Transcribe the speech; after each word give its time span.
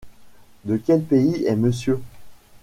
De 0.65 0.77
quel 0.77 1.03
pays 1.03 1.45
est 1.45 1.55
monsieur? 1.55 2.01